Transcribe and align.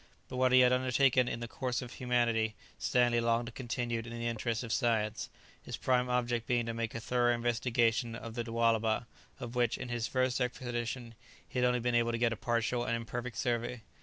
But 0.29 0.37
what 0.37 0.51
he 0.51 0.61
had 0.61 0.73
undertaken 0.73 1.27
in 1.27 1.41
the 1.41 1.47
course 1.47 1.79
of 1.83 1.93
humanity 1.93 2.55
Stanley 2.79 3.21
longed 3.21 3.45
to 3.45 3.51
continue 3.51 3.99
in 3.99 4.09
the 4.09 4.25
interests 4.27 4.63
of 4.63 4.73
science, 4.73 5.29
his 5.61 5.77
prime 5.77 6.09
object 6.09 6.47
being 6.47 6.65
to 6.65 6.73
make 6.73 6.95
a 6.95 6.99
thorough 6.99 7.31
investigation 7.35 8.15
of 8.15 8.33
the 8.33 8.43
Lualaba, 8.43 9.05
of 9.39 9.53
which, 9.53 9.77
in 9.77 9.89
his 9.89 10.07
first 10.07 10.41
expedition, 10.41 11.13
he 11.47 11.59
had 11.59 11.67
only 11.67 11.79
been 11.79 11.93
able 11.93 12.13
to 12.13 12.17
get 12.17 12.33
a 12.33 12.35
partial 12.35 12.83
and 12.83 12.95
imperfect 12.95 13.37
survey. 13.37 13.83